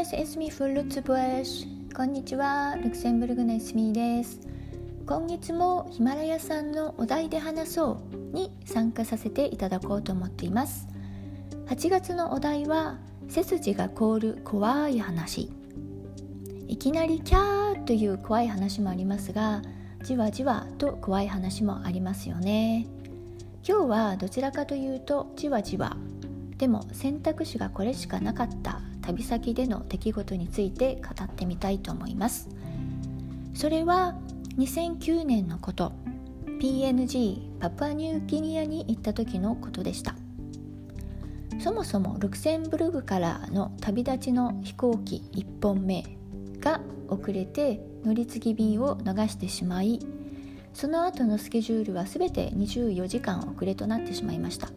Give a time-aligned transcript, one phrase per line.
[0.00, 4.40] Buenos es mi Fruits Bush こんにちはルクセンブルグのエスミです。
[5.06, 10.88] 今月もヒマラヤさんのお題で話そうに参加させていただこうと思っています。
[11.66, 15.52] 8月のお題は背筋が凍る怖い話。
[16.66, 19.60] いきなりキャーという怖い話もありますが
[20.02, 22.86] じわじわと怖い話もありますよね。
[23.68, 25.98] 今日はどちらかというとじわじわ。
[26.56, 28.80] でも選択肢がこれしかなかった。
[29.10, 32.48] 旅先での出来事について語ってみたいと思います。
[33.54, 34.14] それは
[34.56, 35.92] 2009年のこと。
[36.60, 40.14] PNG パプアニューギニアに行った時のことでした。
[41.58, 46.04] そもそもルクセンブルグからの旅立ちの飛行機1本目
[46.60, 49.98] が遅れて乗り継ぎ便を逃してしまい
[50.72, 54.68] その後のスケジュールは全て24時間遅れとなってしまいました。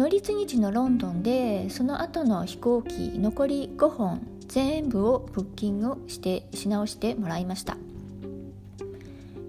[0.00, 7.76] 乗り継ぎ地のロンドンでその後の飛行機残り5本全部をブッキングしてし直してもらいました。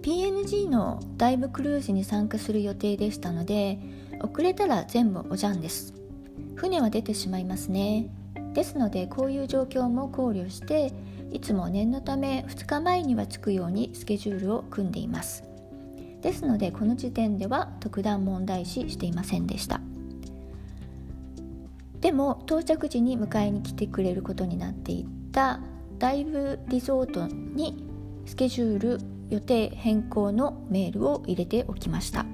[0.02, 3.79] PNG のダイブクルーズに参加する予定でしたので
[4.22, 5.94] 遅れたら全部おじゃんです。
[6.55, 8.07] 船は出てしまいますね。
[8.53, 10.91] ですのでこういう状況も考慮して
[11.31, 15.45] いつも念のため2日前には着くようにスケジュールを組んでいます。
[16.22, 19.79] ですのでこの時点では特段問題視していませんでした。
[22.11, 25.61] でも到着時に迎えに来てくれることになっていた
[25.97, 27.87] ダイブリゾートに
[28.25, 32.25] スケジュール予定変更のメールを入れておきました。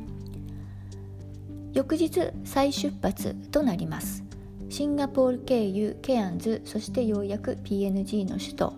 [1.73, 4.23] 翌日再出発となります。
[4.69, 8.73] シンガポール経由ケアンズそしてようやく PNG の首都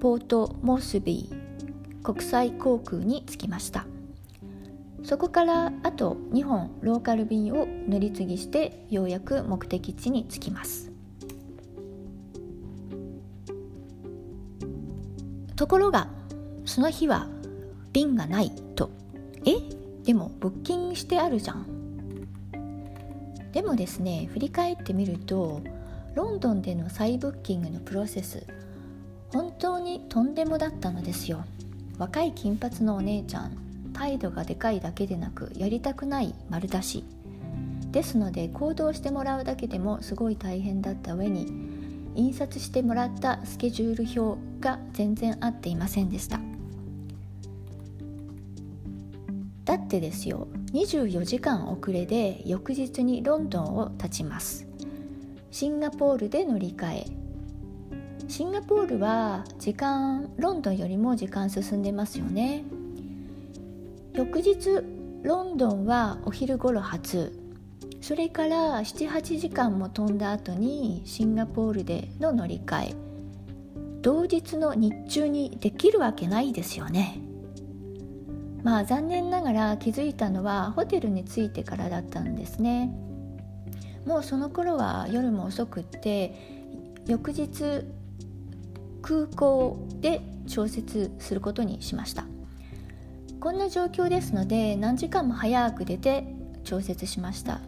[0.00, 3.84] ポートモスビー国際航空に着きました。
[5.04, 10.92] そこからあと2本ローカル便を乗り継ぎしてようやく目的地に着きます。
[15.56, 16.08] ところが
[16.66, 17.26] その日は
[17.94, 18.90] 便がないと。
[19.46, 19.54] え？
[20.04, 21.66] でもブッキングしてあるじゃん。
[23.52, 25.62] でもですね振り返ってみると
[26.14, 28.46] ロンドンでの再ブッキングのプロセス
[29.32, 31.46] 本当にとんでもだったのですよ。
[31.96, 33.67] 若い金髪のお姉ちゃん。
[33.98, 37.04] 態度がでかいだけでなくやりたくない丸出し。
[37.90, 41.46] ですので行動してもらうだけでもすごい大変だった上に
[42.14, 46.38] 印刷してもらったスケジュール表が全然合っていませんでした。
[49.64, 54.68] だってですよ24時間遅れで翌日にロンドンを立ちます。
[55.50, 57.06] シンガポールで乗り換え。
[58.28, 62.62] シンガポールは時間ロンドンよりも時間進んでますよね。
[64.14, 64.56] 翌日
[65.22, 67.38] ロンドンはお昼頃発
[68.00, 73.08] それから78時間も飛んだ後にシンガポールでの乗り換え。
[74.00, 77.20] 同日の日中にできるわけないですよね。
[78.62, 82.92] まあ残念ながら気づいたのはホテルに着いてからだったんですね。
[84.06, 86.34] もうその頃は夜も遅くって
[87.06, 87.84] 翌日
[89.02, 92.24] 空港で調節することにしました。
[93.40, 96.24] こんな状況ですので何時間も早く出て
[96.64, 97.60] 調節しました。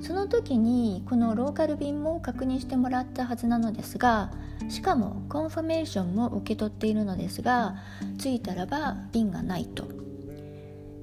[0.00, 4.30] その時にこのローカル便も確認してもらったはずなのですが
[4.68, 7.76] しかもコンファメーションも受け取っているのですが
[8.18, 9.88] 着いたらば便がないと。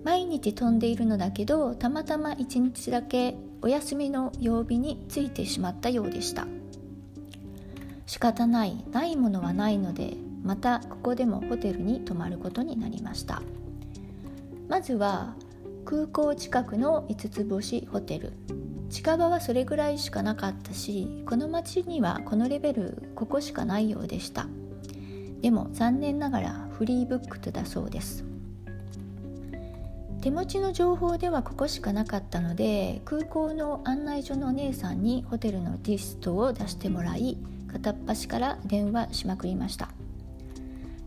[0.03, 6.45] 毎日飛んでいるのだけどたまたま1日だけお休みの曜日に着いてしまったようでした。
[8.05, 13.41] 仕方ないないものはないのでまたここでもホテルに泊まることになりました。
[14.67, 15.35] まずは
[15.85, 18.33] 空港近くの5つ星ホテル。
[18.89, 24.47] 近場はそれぐらいしかなかったしこの町にはこのレベルここしかないようでした。
[25.41, 28.25] でも残念ながらフリーブックとだそうです。
[30.21, 37.37] 手持ちの情報ではここしかなかったので空港の案内所のお姉さんにホテルのリストを出してもらい
[37.71, 39.89] 片っ端から電話しまくりました。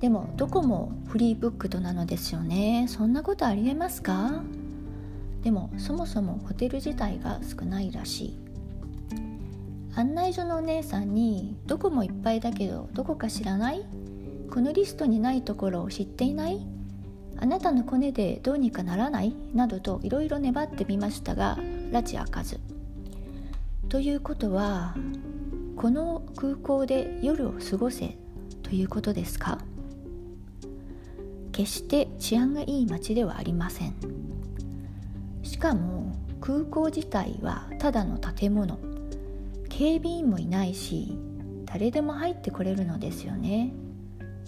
[0.01, 2.87] でもどこもフリーブックとなのですよね。
[2.89, 4.43] そんなことありえますか？
[5.43, 8.39] でもそもそもホテル自体が少ないらしい。
[9.97, 13.85] 案内所のお姉さんに「どこもいっぱいだけどどこか知らない？
[14.51, 16.65] このリストにないところを知っていない？
[17.37, 21.57] あなたのコネでどうにかならない?」などといろいろ粘ってみましたが
[21.91, 22.61] 拉致開かず。
[23.89, 24.95] ということは
[25.75, 28.17] この空港で夜を過ごせ
[28.63, 29.59] ということですか？
[31.59, 33.95] 決して治安がいい街ではありません。
[35.43, 38.79] しかも空港自体はただの建物。
[39.69, 41.19] 警備員もいないし
[41.65, 43.73] 誰でも入ってこれるのですよね。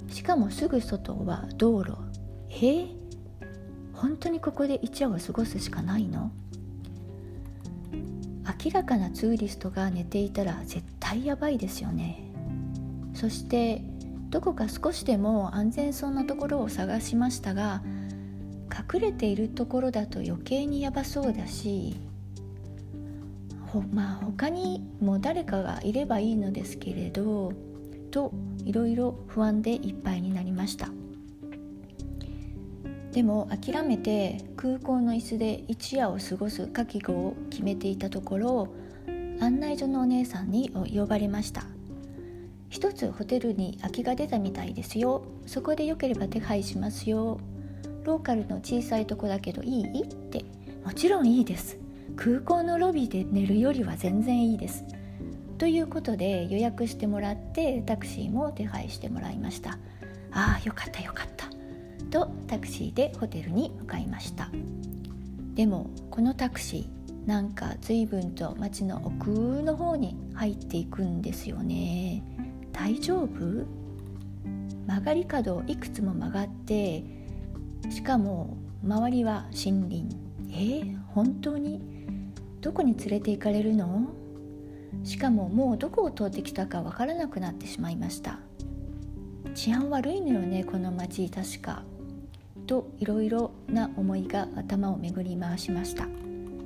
[0.09, 1.97] しかもすぐ外は道路。
[2.49, 2.55] え？
[2.55, 2.89] ー、
[3.93, 6.31] 本当にここで一夜を過ごすしかないの？
[8.65, 12.31] 明らかなツーリストが寝ていたら絶対やばいですよね。
[13.15, 13.83] そして
[14.31, 17.83] どこか少しでも安全そうなところを探しましたが
[18.93, 21.97] 隠れているところだと余計にやばそうだし
[23.67, 27.53] ほまあ他にも誰かがいればいいのですけれど
[28.11, 28.33] と
[28.65, 30.89] いろいろ不安でいっぱいになりました。
[33.13, 38.69] でも諦めて空港の椅子で一夜を過ごす覚悟を決めていたところ
[39.41, 41.65] 案内所のお姉さんに呼ばれました。
[42.71, 45.25] 一つホテルに空きが出たみたいですよ。
[45.45, 47.39] そこでよければ手配しますよ。
[48.05, 50.03] ローカルの小さいとこだけどいい？
[50.05, 50.45] って。
[50.85, 51.77] もちろんいいです。
[52.17, 54.85] 空港のロビーで寝るよりは全然いいです。
[55.59, 59.79] ということで予約してもらってタクシーも手配してもらいました。
[60.33, 61.49] ああよかったよかった。
[62.11, 64.49] とタクシーでホテルに向かいました。
[65.55, 69.31] でもこのタクシーなんか随分と街の奥
[69.63, 72.23] の方に入っていくんですよね。
[72.73, 73.67] 大丈夫？
[74.87, 77.05] 曲がり角をいくつも曲がって
[77.91, 80.17] しかも周りは森林。
[80.53, 80.83] え？
[80.83, 81.81] ー、本当に？
[82.61, 84.09] どこに連れて行かれるの？
[85.05, 88.41] しかももうどこを通ってきたかわからなくなってしまいました。
[89.55, 91.83] 治安悪いのよねこの町確か。
[92.67, 96.07] といろいろな思いが頭を巡り回しました。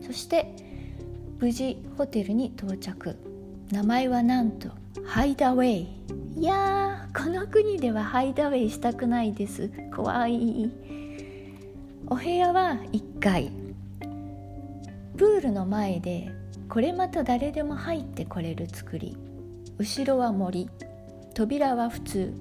[0.04, 0.54] そして
[1.38, 3.16] 無事ホテルに到着。
[3.70, 4.68] 名前はなんと
[5.02, 5.88] ハイダウェイ。
[6.36, 9.70] いやーこの国ではハイダウェイしたくないです。
[9.94, 10.70] 怖い。
[12.06, 13.50] お部屋は1階。
[15.16, 16.30] プールの前で
[16.68, 19.16] これまた誰でも入ってこれる作り。
[19.78, 20.70] 後ろは森。
[21.34, 22.32] 扉は普通。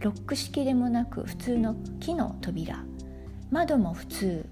[0.00, 2.84] ロック式でもなく普通の木の扉。
[3.50, 4.46] 窓も普通。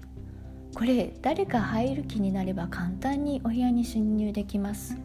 [0.73, 4.95] これ誰か入る気になれば簡単にお部屋に侵入できます。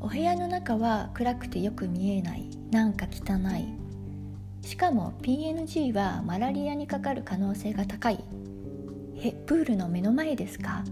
[0.00, 2.48] お部屋の中は暗くてよく見えない。
[2.70, 4.66] なんか汚い。
[4.66, 8.22] しかも PNG はマラリアにかかる可能性が高い。
[9.18, 10.84] えプールの目の前ですか？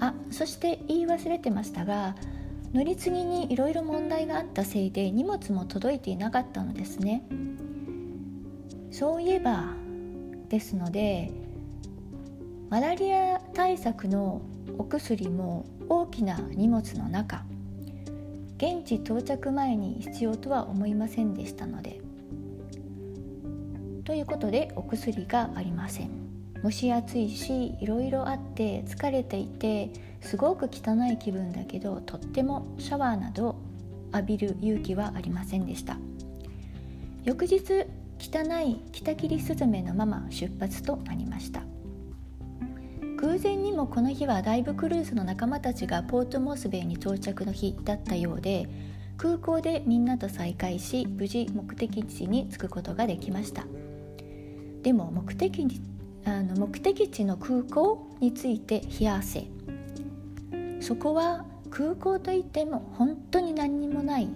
[0.00, 2.16] あそして言い忘れてましたが
[2.72, 7.24] 乗り継ぎにいろいろ問題があったせいで荷物も届いていなかったのですね。
[8.90, 9.74] そういえば
[10.48, 11.30] ですので
[12.70, 14.40] マラリア対策の
[14.78, 17.44] お薬も大きな荷物の中。
[18.62, 22.00] 現地到着前に必要とは思いませんでしたので。
[24.04, 26.10] ということでお薬がありません。
[26.62, 33.56] 蒸し暑いしいろいろあって疲れていてすごく汚い気分だけどとってもシャワーなど
[34.14, 35.96] 浴びる勇気はありませんでした。
[37.24, 37.58] 翌日
[38.20, 41.62] 汚い北切りスズメのまま出発となりました。
[43.22, 48.68] 偶然にもこの日はダイブクルーズの仲間たちがポートモスベイに到着の日だったようで
[49.16, 53.64] 空港でみんなと再会し無事目的地に着くことができました。
[54.82, 55.80] でも目的地
[56.24, 59.46] あの目的地の空港について冷や汗。
[60.80, 64.28] そこは空港といっても本当に何にもない。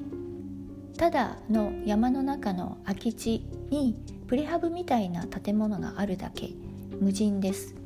[0.96, 3.96] ただの山の中の空き地に
[4.28, 6.50] プレハブみたいな建物があるだけ
[7.00, 7.85] 無人です。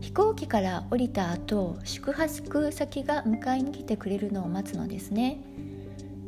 [0.00, 5.40] 飛行機から降りた後宿泊先が迎えに来てくれるのを待つのですね。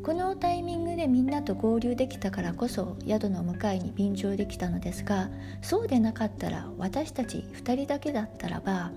[0.03, 5.29] このタイミングでみんなと合流できたからこそ宿の迎えに便乗できたのですが
[5.61, 8.93] そうでなかったら私たち2人だけだったらば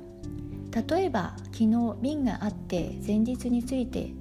[0.90, 4.14] 例えば昨日便があって前日について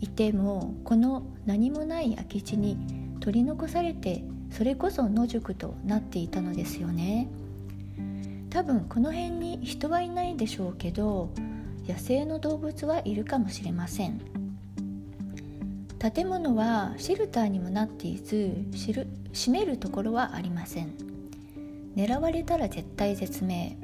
[0.00, 2.78] いてもこの何もない空き地に
[3.20, 7.28] 取り残されてそれこそ野宿となっていたのですよね。
[8.52, 11.30] 多分この辺に人はいないでしょうけど
[11.88, 14.20] 野生の動物はいるかもしれません。
[15.98, 19.06] 建物はシェルターにもなっていず閉
[19.52, 20.92] めるところはありません。
[21.96, 23.78] 狙われたら絶対絶命。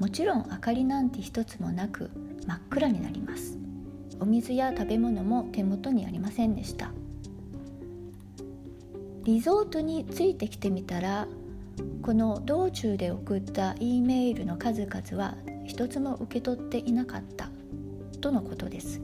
[0.00, 2.10] もちろん明かりなんて一つもなく
[2.44, 3.56] 真っ暗になります。
[4.18, 6.90] お水や食べ物も手元にありませんでした。
[9.24, 11.28] リゾートについてきてみたら
[12.02, 17.48] この道中で送った E メールの数々は一つも受け取っていなかった。
[18.20, 19.00] とのことです。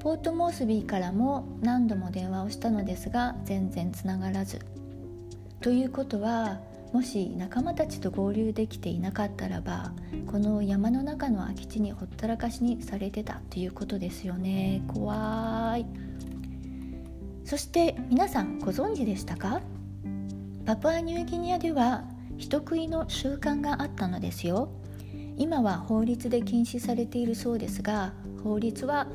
[0.00, 4.60] ポートモースビーからも何度も電話をしたのですが全然つながらず。
[5.60, 6.60] ということは
[6.92, 9.92] もし仲間たちと合流できていなかったらば
[10.26, 13.40] この山の中の空き地にほったらかしにされてた。
[13.50, 14.82] ということですよね。
[14.86, 15.86] 怖い。
[17.44, 19.60] そして皆さんご存知でしたか？
[20.68, 22.04] パプアニューギニアでは
[22.36, 24.68] 人食いの習慣があったのですよ。
[25.38, 28.12] 今は法律で禁止されているそうですが
[28.44, 29.06] 法律は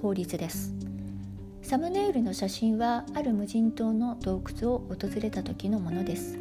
[0.00, 0.72] 法律です。
[1.60, 6.38] サムネイルの写真はある無人島の洞窟を訪れた時のものです。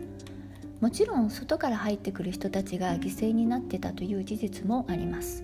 [0.79, 5.43] もちろん外から入ってくる人たちが犠牲になってたという事実もあります。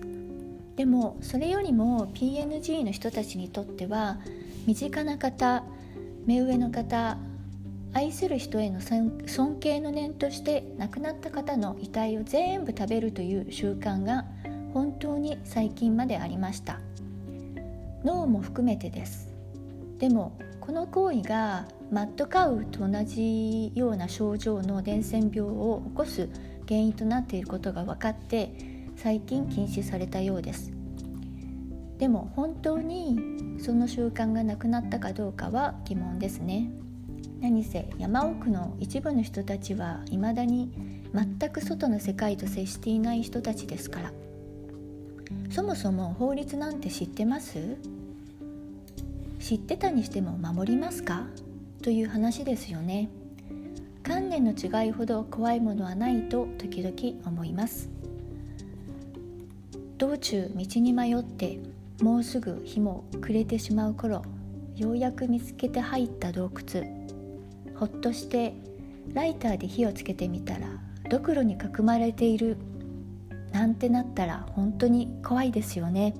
[0.76, 4.20] でもそれよりも PNG の人たちにとっては
[4.64, 5.64] 身近な方
[6.24, 7.18] 目上の方
[7.96, 14.26] 愛する人への尊敬の念として亡くなった方の遺体を全部食べるという習慣が
[14.74, 16.78] 本当に最近までありました。
[18.04, 19.32] 脳も含めてです。
[19.96, 26.28] でもこの行為がマッドカウと同じような症状の伝染病を起こす
[26.68, 28.52] 原因となっていることが分かって
[28.96, 30.70] 最近禁止されたようです。
[31.96, 36.70] でも本当にその習慣がなくなったかどうかは疑問ですね。
[37.40, 40.70] 何せ山奥の一部の人たちは未だに
[41.14, 44.12] 全く外の世界と接していない人たちですから。
[45.50, 47.76] そもそも法律なんて知ってます？
[49.38, 51.26] 知ってたにしても守りますか？
[51.82, 53.08] という話ですよね。
[54.02, 57.88] 観念の違いほど怖いものはないと時々思います。
[59.98, 61.58] 道中道に迷って
[62.02, 64.22] もうすぐ日も暮れてしまう頃
[64.76, 67.05] ようやく見つけて入った洞窟。
[67.78, 68.54] ほっとして
[69.12, 70.66] ライターで火をつけてみたら
[71.10, 72.56] ドクロに囲まれている
[73.52, 76.14] なんてなったら本当に怖いですよね。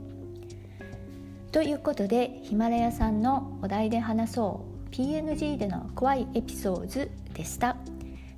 [1.52, 4.76] ということでヒマラヤさんのお題で話そう。
[4.90, 7.76] PNG での怖いエピソードでした。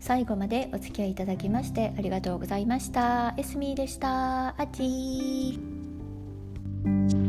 [0.00, 3.34] 最後までお付き合いいただきましてありがとうございました。
[3.36, 4.48] エスミーでした。
[4.60, 7.27] あちー。